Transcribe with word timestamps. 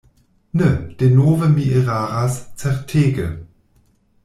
Ne, 0.61 0.69
denove 1.01 1.51
mi 1.51 1.67
eraras, 1.81 2.39
certege. 2.65 3.29